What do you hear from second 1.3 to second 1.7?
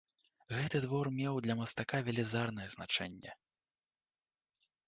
для